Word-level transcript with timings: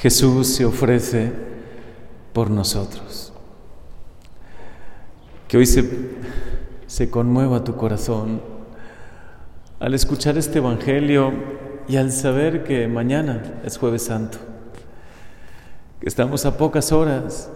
Jesús 0.00 0.46
se 0.46 0.64
ofrece 0.64 1.32
por 2.32 2.50
nosotros. 2.50 3.32
Que 5.48 5.56
hoy 5.56 5.66
se, 5.66 5.90
se 6.86 7.10
conmueva 7.10 7.64
tu 7.64 7.74
corazón 7.74 8.40
al 9.80 9.94
escuchar 9.94 10.38
este 10.38 10.58
Evangelio 10.58 11.32
y 11.88 11.96
al 11.96 12.12
saber 12.12 12.62
que 12.62 12.86
mañana 12.86 13.60
es 13.64 13.76
jueves 13.76 14.04
santo, 14.04 14.38
que 16.00 16.08
estamos 16.08 16.46
a 16.46 16.56
pocas 16.56 16.92
horas 16.92 17.50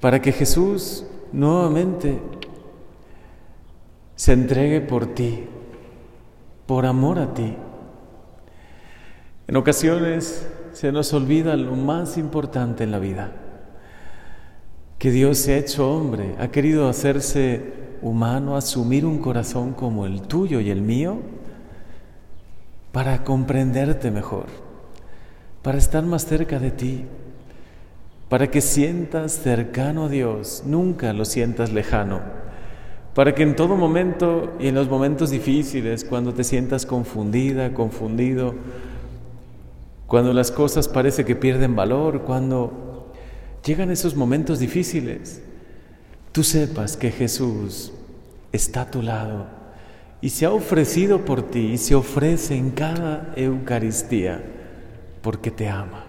para 0.00 0.20
que 0.20 0.32
Jesús 0.32 1.06
nuevamente 1.32 2.20
se 4.14 4.32
entregue 4.34 4.82
por 4.82 5.06
ti, 5.06 5.44
por 6.66 6.84
amor 6.84 7.18
a 7.18 7.32
ti. 7.32 7.56
En 9.48 9.54
ocasiones 9.54 10.44
se 10.72 10.90
nos 10.90 11.12
olvida 11.12 11.56
lo 11.56 11.76
más 11.76 12.18
importante 12.18 12.82
en 12.82 12.90
la 12.90 12.98
vida, 12.98 13.30
que 14.98 15.12
Dios 15.12 15.38
se 15.38 15.54
ha 15.54 15.58
hecho 15.58 15.88
hombre, 15.88 16.34
ha 16.40 16.48
querido 16.48 16.88
hacerse 16.88 17.62
humano, 18.02 18.56
asumir 18.56 19.06
un 19.06 19.18
corazón 19.18 19.72
como 19.72 20.04
el 20.04 20.22
tuyo 20.22 20.58
y 20.58 20.70
el 20.70 20.82
mío, 20.82 21.18
para 22.90 23.22
comprenderte 23.22 24.10
mejor, 24.10 24.46
para 25.62 25.78
estar 25.78 26.02
más 26.02 26.26
cerca 26.26 26.58
de 26.58 26.72
ti, 26.72 27.04
para 28.28 28.50
que 28.50 28.60
sientas 28.60 29.32
cercano 29.32 30.06
a 30.06 30.08
Dios, 30.08 30.64
nunca 30.66 31.12
lo 31.12 31.24
sientas 31.24 31.72
lejano, 31.72 32.20
para 33.14 33.32
que 33.32 33.44
en 33.44 33.54
todo 33.54 33.76
momento 33.76 34.54
y 34.58 34.66
en 34.66 34.74
los 34.74 34.88
momentos 34.88 35.30
difíciles, 35.30 36.04
cuando 36.04 36.34
te 36.34 36.42
sientas 36.42 36.84
confundida, 36.84 37.72
confundido, 37.72 38.56
cuando 40.06 40.32
las 40.32 40.50
cosas 40.50 40.88
parece 40.88 41.24
que 41.24 41.34
pierden 41.34 41.74
valor, 41.74 42.22
cuando 42.22 43.12
llegan 43.64 43.90
esos 43.90 44.14
momentos 44.14 44.60
difíciles, 44.60 45.42
tú 46.32 46.44
sepas 46.44 46.96
que 46.96 47.10
Jesús 47.10 47.92
está 48.52 48.82
a 48.82 48.90
tu 48.90 49.02
lado 49.02 49.46
y 50.20 50.30
se 50.30 50.46
ha 50.46 50.52
ofrecido 50.52 51.24
por 51.24 51.42
ti 51.42 51.72
y 51.72 51.78
se 51.78 51.94
ofrece 51.94 52.56
en 52.56 52.70
cada 52.70 53.32
Eucaristía 53.36 54.42
porque 55.22 55.50
te 55.50 55.68
ama. 55.68 56.04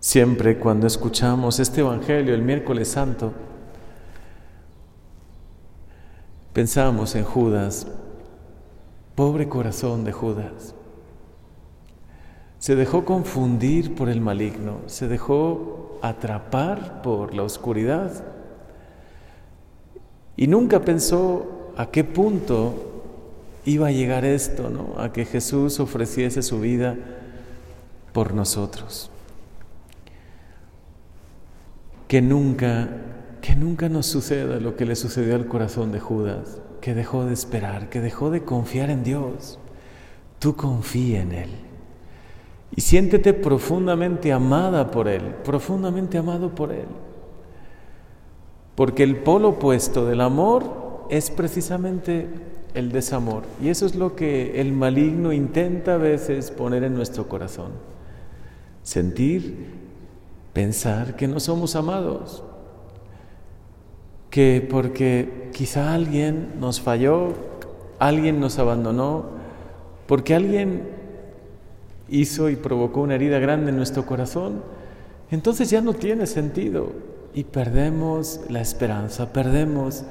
Siempre 0.00 0.58
cuando 0.58 0.86
escuchamos 0.86 1.60
este 1.60 1.80
Evangelio 1.80 2.34
el 2.34 2.42
miércoles 2.42 2.88
santo, 2.88 3.32
pensamos 6.52 7.14
en 7.14 7.24
Judas, 7.24 7.86
pobre 9.14 9.48
corazón 9.48 10.04
de 10.04 10.12
Judas. 10.12 10.74
Se 12.60 12.76
dejó 12.76 13.06
confundir 13.06 13.94
por 13.94 14.10
el 14.10 14.20
maligno, 14.20 14.80
se 14.84 15.08
dejó 15.08 15.98
atrapar 16.02 17.00
por 17.00 17.34
la 17.34 17.42
oscuridad 17.42 18.22
y 20.36 20.46
nunca 20.46 20.80
pensó 20.80 21.72
a 21.78 21.90
qué 21.90 22.04
punto 22.04 22.74
iba 23.64 23.86
a 23.86 23.92
llegar 23.92 24.26
esto, 24.26 24.68
¿no? 24.68 25.00
A 25.00 25.10
que 25.10 25.24
Jesús 25.24 25.80
ofreciese 25.80 26.42
su 26.42 26.60
vida 26.60 26.96
por 28.12 28.34
nosotros. 28.34 29.10
Que 32.08 32.20
nunca, 32.20 32.90
que 33.40 33.56
nunca 33.56 33.88
nos 33.88 34.04
suceda 34.04 34.60
lo 34.60 34.76
que 34.76 34.84
le 34.84 34.96
sucedió 34.96 35.34
al 35.34 35.46
corazón 35.46 35.92
de 35.92 36.00
Judas, 36.00 36.58
que 36.82 36.92
dejó 36.92 37.24
de 37.24 37.32
esperar, 37.32 37.88
que 37.88 38.02
dejó 38.02 38.30
de 38.30 38.44
confiar 38.44 38.90
en 38.90 39.02
Dios. 39.02 39.58
Tú 40.38 40.56
confía 40.56 41.22
en 41.22 41.32
Él. 41.32 41.69
Y 42.76 42.80
siéntete 42.80 43.34
profundamente 43.34 44.32
amada 44.32 44.90
por 44.90 45.08
Él, 45.08 45.34
profundamente 45.44 46.18
amado 46.18 46.54
por 46.54 46.72
Él. 46.72 46.86
Porque 48.74 49.02
el 49.02 49.16
polo 49.16 49.50
opuesto 49.50 50.06
del 50.06 50.20
amor 50.20 51.06
es 51.10 51.30
precisamente 51.30 52.28
el 52.74 52.92
desamor. 52.92 53.42
Y 53.62 53.68
eso 53.68 53.86
es 53.86 53.94
lo 53.94 54.14
que 54.14 54.60
el 54.60 54.72
maligno 54.72 55.32
intenta 55.32 55.94
a 55.94 55.98
veces 55.98 56.50
poner 56.50 56.84
en 56.84 56.94
nuestro 56.94 57.28
corazón. 57.28 57.72
Sentir, 58.82 59.66
pensar 60.52 61.16
que 61.16 61.28
no 61.28 61.40
somos 61.40 61.76
amados. 61.76 62.44
Que 64.30 64.66
porque 64.70 65.50
quizá 65.52 65.92
alguien 65.92 66.52
nos 66.60 66.80
falló, 66.80 67.34
alguien 67.98 68.38
nos 68.38 68.58
abandonó, 68.58 69.24
porque 70.06 70.34
alguien 70.34 70.99
hizo 72.10 72.50
y 72.50 72.56
provocó 72.56 73.00
una 73.00 73.14
herida 73.14 73.38
grande 73.38 73.70
en 73.70 73.76
nuestro 73.76 74.04
corazón, 74.06 74.62
entonces 75.30 75.70
ya 75.70 75.80
no 75.80 75.94
tiene 75.94 76.26
sentido 76.26 76.92
y 77.34 77.44
perdemos 77.44 78.40
la 78.48 78.60
esperanza, 78.60 79.32
perdemos 79.32 80.04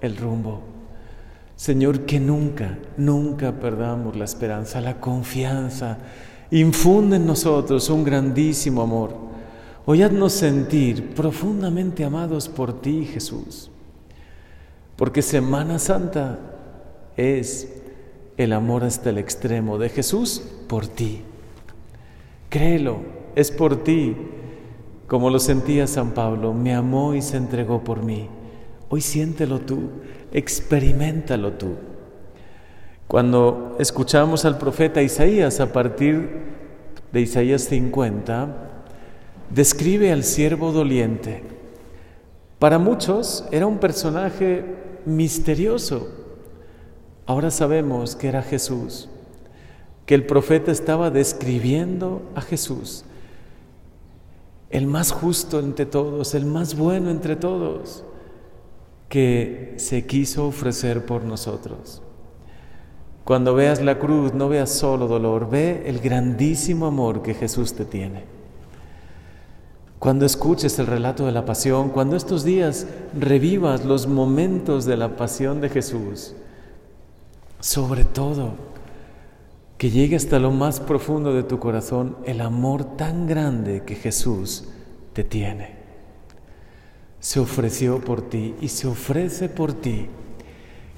el 0.00 0.16
rumbo. 0.16 0.62
Señor, 1.56 2.00
que 2.00 2.18
nunca, 2.18 2.78
nunca 2.96 3.52
perdamos 3.52 4.16
la 4.16 4.24
esperanza, 4.24 4.80
la 4.80 5.00
confianza. 5.00 5.98
Infunde 6.50 7.16
en 7.16 7.26
nosotros 7.26 7.88
un 7.90 8.02
grandísimo 8.02 8.82
amor. 8.82 9.14
Hoy 9.86 10.02
haznos 10.02 10.32
sentir 10.32 11.14
profundamente 11.14 12.04
amados 12.04 12.48
por 12.48 12.80
ti, 12.80 13.04
Jesús. 13.04 13.70
Porque 14.96 15.22
Semana 15.22 15.78
Santa 15.78 16.38
es 17.16 17.72
el 18.36 18.52
amor 18.52 18.82
hasta 18.82 19.10
el 19.10 19.18
extremo 19.18 19.78
de 19.78 19.90
Jesús 19.90 20.42
por 20.68 20.88
ti. 20.88 21.22
Créelo, 22.54 22.98
es 23.34 23.50
por 23.50 23.82
ti, 23.82 24.14
como 25.08 25.28
lo 25.28 25.40
sentía 25.40 25.88
San 25.88 26.12
Pablo, 26.12 26.54
me 26.54 26.72
amó 26.72 27.16
y 27.16 27.20
se 27.20 27.36
entregó 27.36 27.82
por 27.82 28.04
mí. 28.04 28.28
Hoy 28.88 29.00
siéntelo 29.00 29.58
tú, 29.58 29.90
experimentalo 30.32 31.54
tú. 31.54 31.70
Cuando 33.08 33.74
escuchamos 33.80 34.44
al 34.44 34.56
profeta 34.56 35.02
Isaías 35.02 35.58
a 35.58 35.72
partir 35.72 36.28
de 37.10 37.22
Isaías 37.22 37.62
50, 37.62 38.84
describe 39.50 40.12
al 40.12 40.22
siervo 40.22 40.70
doliente. 40.70 41.42
Para 42.60 42.78
muchos 42.78 43.48
era 43.50 43.66
un 43.66 43.78
personaje 43.78 44.64
misterioso. 45.04 46.06
Ahora 47.26 47.50
sabemos 47.50 48.14
que 48.14 48.28
era 48.28 48.42
Jesús 48.42 49.08
que 50.06 50.14
el 50.14 50.26
profeta 50.26 50.70
estaba 50.70 51.10
describiendo 51.10 52.22
a 52.34 52.40
Jesús, 52.40 53.04
el 54.70 54.86
más 54.86 55.12
justo 55.12 55.60
entre 55.60 55.86
todos, 55.86 56.34
el 56.34 56.46
más 56.46 56.76
bueno 56.76 57.10
entre 57.10 57.36
todos, 57.36 58.04
que 59.08 59.74
se 59.76 60.06
quiso 60.06 60.46
ofrecer 60.46 61.06
por 61.06 61.24
nosotros. 61.24 62.02
Cuando 63.24 63.54
veas 63.54 63.80
la 63.80 63.98
cruz, 63.98 64.34
no 64.34 64.48
veas 64.48 64.70
solo 64.70 65.06
dolor, 65.06 65.48
ve 65.48 65.84
el 65.86 66.00
grandísimo 66.00 66.86
amor 66.86 67.22
que 67.22 67.32
Jesús 67.32 67.72
te 67.72 67.84
tiene. 67.84 68.24
Cuando 69.98 70.26
escuches 70.26 70.78
el 70.78 70.86
relato 70.86 71.24
de 71.24 71.32
la 71.32 71.46
pasión, 71.46 71.88
cuando 71.88 72.16
estos 72.16 72.44
días 72.44 72.86
revivas 73.18 73.86
los 73.86 74.06
momentos 74.06 74.84
de 74.84 74.98
la 74.98 75.16
pasión 75.16 75.62
de 75.62 75.70
Jesús, 75.70 76.34
sobre 77.60 78.04
todo, 78.04 78.50
que 79.78 79.90
llegue 79.90 80.16
hasta 80.16 80.38
lo 80.38 80.50
más 80.50 80.80
profundo 80.80 81.34
de 81.34 81.42
tu 81.42 81.58
corazón 81.58 82.16
el 82.24 82.40
amor 82.40 82.96
tan 82.96 83.26
grande 83.26 83.82
que 83.84 83.96
Jesús 83.96 84.68
te 85.12 85.24
tiene. 85.24 85.74
Se 87.20 87.40
ofreció 87.40 88.00
por 88.00 88.22
ti 88.22 88.54
y 88.60 88.68
se 88.68 88.86
ofrece 88.86 89.48
por 89.48 89.72
ti. 89.72 90.08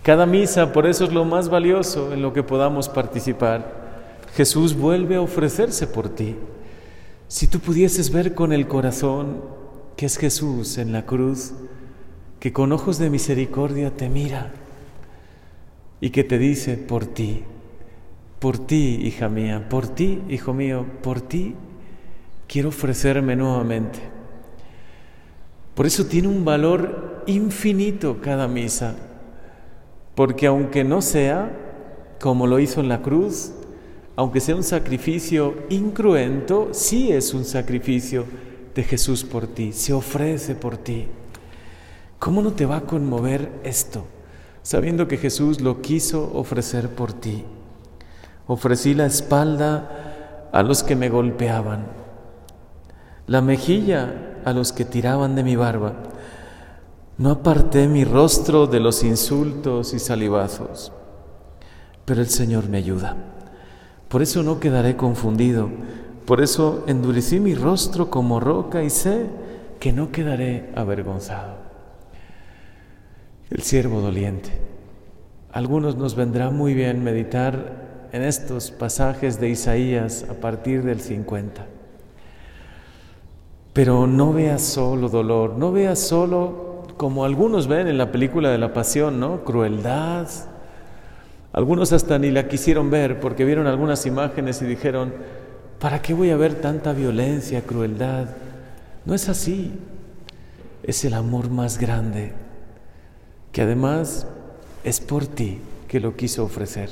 Cada 0.02 0.26
misa, 0.26 0.72
por 0.72 0.86
eso 0.86 1.04
es 1.04 1.12
lo 1.12 1.24
más 1.24 1.48
valioso 1.48 2.12
en 2.12 2.22
lo 2.22 2.32
que 2.32 2.42
podamos 2.42 2.88
participar. 2.88 3.86
Jesús 4.34 4.76
vuelve 4.76 5.16
a 5.16 5.20
ofrecerse 5.20 5.86
por 5.86 6.08
ti. 6.08 6.36
Si 7.28 7.46
tú 7.46 7.58
pudieses 7.58 8.10
ver 8.10 8.34
con 8.34 8.52
el 8.52 8.68
corazón 8.68 9.42
que 9.96 10.06
es 10.06 10.18
Jesús 10.18 10.78
en 10.78 10.92
la 10.92 11.06
cruz, 11.06 11.54
que 12.38 12.52
con 12.52 12.70
ojos 12.72 12.98
de 12.98 13.10
misericordia 13.10 13.96
te 13.96 14.08
mira 14.08 14.52
y 16.00 16.10
que 16.10 16.22
te 16.22 16.38
dice 16.38 16.76
por 16.76 17.06
ti, 17.06 17.44
por 18.38 18.58
ti, 18.58 19.00
hija 19.02 19.28
mía, 19.28 19.68
por 19.68 19.88
ti, 19.88 20.22
hijo 20.28 20.52
mío, 20.52 20.86
por 21.02 21.20
ti 21.20 21.54
quiero 22.46 22.68
ofrecerme 22.68 23.36
nuevamente. 23.36 23.98
Por 25.74 25.86
eso 25.86 26.06
tiene 26.06 26.28
un 26.28 26.44
valor 26.44 27.24
infinito 27.26 28.18
cada 28.22 28.48
misa, 28.48 28.96
porque 30.14 30.46
aunque 30.46 30.84
no 30.84 31.02
sea 31.02 31.50
como 32.20 32.46
lo 32.46 32.58
hizo 32.58 32.80
en 32.80 32.88
la 32.88 33.02
cruz, 33.02 33.52
aunque 34.16 34.40
sea 34.40 34.56
un 34.56 34.62
sacrificio 34.62 35.54
incruento, 35.68 36.70
sí 36.72 37.12
es 37.12 37.34
un 37.34 37.44
sacrificio 37.44 38.24
de 38.74 38.82
Jesús 38.82 39.24
por 39.24 39.46
ti, 39.46 39.72
se 39.72 39.92
ofrece 39.92 40.54
por 40.54 40.78
ti. 40.78 41.06
¿Cómo 42.18 42.40
no 42.40 42.52
te 42.52 42.64
va 42.64 42.78
a 42.78 42.86
conmover 42.86 43.50
esto, 43.62 44.06
sabiendo 44.62 45.06
que 45.06 45.18
Jesús 45.18 45.60
lo 45.60 45.82
quiso 45.82 46.32
ofrecer 46.32 46.88
por 46.88 47.12
ti? 47.12 47.44
Ofrecí 48.46 48.94
la 48.94 49.06
espalda 49.06 50.48
a 50.52 50.62
los 50.62 50.82
que 50.82 50.96
me 50.96 51.08
golpeaban, 51.08 51.86
la 53.26 53.40
mejilla 53.40 54.40
a 54.44 54.52
los 54.52 54.72
que 54.72 54.84
tiraban 54.84 55.34
de 55.34 55.42
mi 55.42 55.56
barba. 55.56 55.94
No 57.18 57.30
aparté 57.30 57.88
mi 57.88 58.04
rostro 58.04 58.66
de 58.66 58.78
los 58.78 59.02
insultos 59.02 59.94
y 59.94 59.98
salivazos, 59.98 60.92
pero 62.04 62.20
el 62.20 62.28
Señor 62.28 62.68
me 62.68 62.78
ayuda. 62.78 63.16
Por 64.08 64.22
eso 64.22 64.42
no 64.42 64.60
quedaré 64.60 64.96
confundido, 64.96 65.68
por 66.26 66.40
eso 66.40 66.84
endurecí 66.86 67.40
mi 67.40 67.54
rostro 67.54 68.10
como 68.10 68.38
roca 68.38 68.82
y 68.82 68.90
sé 68.90 69.26
que 69.80 69.92
no 69.92 70.12
quedaré 70.12 70.70
avergonzado. 70.76 71.56
El 73.50 73.62
siervo 73.62 74.00
doliente. 74.00 74.50
algunos 75.52 75.96
nos 75.96 76.14
vendrá 76.14 76.50
muy 76.50 76.74
bien 76.74 77.02
meditar 77.02 77.95
en 78.12 78.22
estos 78.22 78.70
pasajes 78.70 79.40
de 79.40 79.48
Isaías 79.48 80.24
a 80.28 80.34
partir 80.34 80.82
del 80.82 81.00
50. 81.00 81.66
Pero 83.72 84.06
no 84.06 84.32
veas 84.32 84.62
solo 84.62 85.08
dolor, 85.08 85.56
no 85.56 85.72
veas 85.72 85.98
solo 85.98 86.84
como 86.96 87.24
algunos 87.24 87.66
ven 87.66 87.88
en 87.88 87.98
la 87.98 88.10
película 88.10 88.50
de 88.50 88.58
la 88.58 88.72
pasión, 88.72 89.20
¿no? 89.20 89.44
Crueldad. 89.44 90.28
Algunos 91.52 91.92
hasta 91.92 92.18
ni 92.18 92.30
la 92.30 92.48
quisieron 92.48 92.90
ver 92.90 93.20
porque 93.20 93.44
vieron 93.44 93.66
algunas 93.66 94.06
imágenes 94.06 94.62
y 94.62 94.66
dijeron, 94.66 95.12
¿para 95.78 96.00
qué 96.00 96.14
voy 96.14 96.30
a 96.30 96.36
ver 96.36 96.54
tanta 96.54 96.92
violencia, 96.92 97.62
crueldad? 97.62 98.28
No 99.04 99.14
es 99.14 99.28
así. 99.28 99.72
Es 100.82 101.04
el 101.04 101.14
amor 101.14 101.50
más 101.50 101.78
grande, 101.78 102.32
que 103.52 103.62
además 103.62 104.26
es 104.84 105.00
por 105.00 105.26
ti 105.26 105.60
que 105.88 106.00
lo 106.00 106.16
quiso 106.16 106.44
ofrecer. 106.44 106.90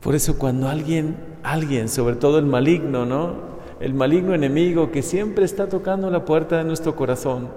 Por 0.00 0.14
eso 0.14 0.38
cuando 0.38 0.68
alguien, 0.68 1.16
alguien, 1.42 1.88
sobre 1.88 2.16
todo 2.16 2.38
el 2.38 2.46
maligno, 2.46 3.04
¿no? 3.04 3.50
El 3.80 3.94
maligno 3.94 4.34
enemigo 4.34 4.90
que 4.90 5.02
siempre 5.02 5.44
está 5.44 5.68
tocando 5.68 6.10
la 6.10 6.24
puerta 6.24 6.58
de 6.58 6.64
nuestro 6.64 6.96
corazón, 6.96 7.48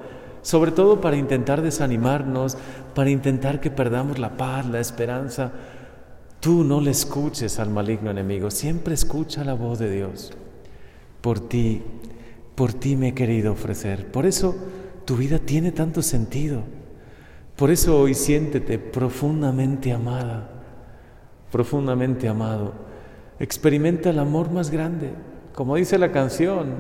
sobre 0.42 0.72
todo 0.72 1.02
para 1.02 1.18
intentar 1.18 1.62
desanimarnos, 1.62 2.58
para 2.94 3.10
intentar 3.10 3.60
que 3.60 3.72
perdamos 3.72 4.20
la 4.20 4.38
paz, 4.38 4.66
la 4.68 4.80
esperanza. 4.80 5.52
Tú 6.40 6.64
no 6.64 6.82
le 6.82 6.92
escuches 6.92 7.60
al 7.60 7.70
maligno 7.70 8.12
enemigo, 8.12 8.52
siempre 8.52 8.94
escucha 8.94 9.46
la 9.46 9.54
voz 9.54 9.80
de 9.80 9.90
Dios. 9.90 10.34
Por 11.22 11.40
ti, 11.40 11.82
por 12.56 12.74
ti 12.74 12.98
me 12.98 13.10
he 13.10 13.14
querido 13.14 13.54
ofrecer. 13.54 14.12
Por 14.12 14.26
eso 14.26 14.56
tu 15.06 15.16
vida 15.16 15.40
tiene 15.40 15.72
tanto 15.72 16.02
sentido. 16.02 16.64
Por 17.56 17.72
eso 17.72 17.98
hoy 18.00 18.14
siéntete 18.14 18.80
profundamente 18.80 19.94
amada, 19.94 20.63
profundamente 21.54 22.28
amado. 22.28 22.74
Experimenta 23.40 24.10
el 24.10 24.18
amor 24.18 24.52
más 24.52 24.72
grande. 24.72 25.12
Como 25.54 25.76
dice 25.76 26.00
la 26.00 26.12
canción, 26.12 26.74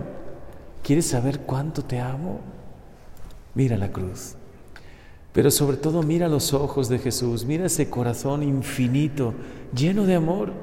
¿quieres 0.81 1.06
saber 1.06 1.42
cuánto 1.42 1.84
te 1.84 2.00
amo? 2.00 2.40
Mira 3.54 3.78
la 3.78 3.92
cruz. 3.92 4.34
Pero 5.31 5.52
sobre 5.52 5.78
todo 5.78 6.02
mira 6.02 6.28
los 6.28 6.54
ojos 6.54 6.90
de 6.90 6.98
Jesús, 6.98 7.46
mira 7.46 7.68
ese 7.68 7.92
corazón 7.92 8.42
infinito, 8.42 9.36
lleno 9.75 10.08
de 10.08 10.16
amor, 10.16 10.54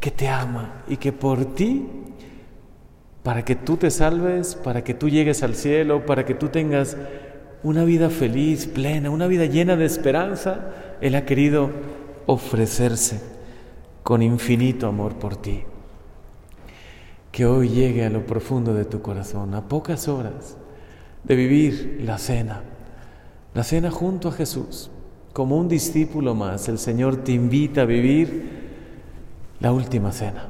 que 0.00 0.10
te 0.10 0.28
ama 0.28 0.82
y 0.86 0.98
que 0.98 1.12
por 1.12 1.54
ti, 1.54 1.86
para 3.22 3.42
que 3.42 3.56
tú 3.56 3.78
te 3.78 3.90
salves, 3.90 4.54
para 4.54 4.84
que 4.84 4.92
tú 4.92 5.08
llegues 5.08 5.42
al 5.42 5.54
cielo, 5.54 6.04
para 6.04 6.26
que 6.26 6.34
tú 6.34 6.48
tengas 6.48 6.98
una 7.62 7.84
vida 7.84 8.10
feliz, 8.10 8.66
plena, 8.66 9.08
una 9.08 9.26
vida 9.26 9.46
llena 9.46 9.76
de 9.76 9.86
esperanza, 9.86 10.72
Él 11.00 11.14
ha 11.14 11.24
querido 11.24 11.70
ofrecerse 12.26 13.20
con 14.02 14.22
infinito 14.22 14.86
amor 14.86 15.14
por 15.14 15.36
ti. 15.36 15.62
Que 17.32 17.46
hoy 17.46 17.68
llegue 17.68 18.04
a 18.04 18.10
lo 18.10 18.26
profundo 18.26 18.74
de 18.74 18.84
tu 18.84 19.02
corazón, 19.02 19.54
a 19.54 19.68
pocas 19.68 20.08
horas 20.08 20.56
de 21.24 21.36
vivir 21.36 22.00
la 22.04 22.18
cena 22.18 22.62
la 23.54 23.64
cena 23.64 23.90
junto 23.90 24.28
a 24.28 24.32
Jesús, 24.32 24.90
como 25.32 25.56
un 25.56 25.68
discípulo 25.68 26.34
más, 26.34 26.68
el 26.68 26.78
Señor 26.78 27.16
te 27.16 27.32
invita 27.32 27.82
a 27.82 27.84
vivir 27.84 28.60
la 29.58 29.72
última 29.72 30.12
cena. 30.12 30.48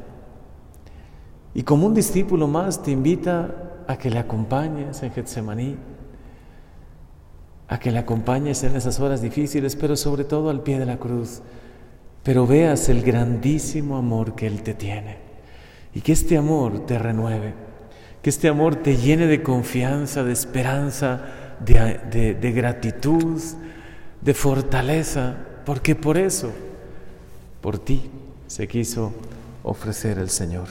Y 1.55 1.62
como 1.62 1.87
un 1.87 1.94
discípulo 1.94 2.46
más 2.46 2.82
te 2.82 2.90
invita 2.90 3.84
a 3.87 3.96
que 3.96 4.11
le 4.11 4.19
acompañes 4.19 5.02
en 5.02 5.12
Getsemaní, 5.12 5.76
a 7.70 7.78
que 7.78 7.93
le 7.93 8.00
acompañes 8.00 8.64
en 8.64 8.75
esas 8.75 8.99
horas 8.99 9.22
difíciles, 9.22 9.76
pero 9.76 9.94
sobre 9.94 10.25
todo 10.25 10.50
al 10.50 10.64
pie 10.64 10.81
de 10.81 10.87
la 10.87 10.99
cruz, 10.99 11.40
pero 12.25 12.44
veas 12.44 12.88
el 12.88 13.02
grandísimo 13.02 13.96
amor 13.96 14.34
que 14.34 14.49
Él 14.49 14.64
te 14.64 14.75
tiene 14.75 15.19
y 15.94 16.00
que 16.00 16.11
este 16.11 16.37
amor 16.37 16.84
te 16.84 16.99
renueve, 16.99 17.55
que 18.22 18.28
este 18.28 18.49
amor 18.49 18.75
te 18.75 18.96
llene 18.96 19.28
de 19.28 19.44
confianza, 19.44 20.25
de 20.25 20.32
esperanza, 20.32 21.22
de, 21.64 22.52
gratitud, 22.52 23.40
de 24.20 24.34
fortaleza, 24.34 25.37
porque 25.64 25.94
por 25.94 26.19
eso, 26.19 26.50
por 27.61 27.78
ti, 27.78 28.11
se 28.49 28.67
quiso 28.67 29.12
ofrecer 29.62 30.19
el 30.19 30.28
Señor. 30.28 30.67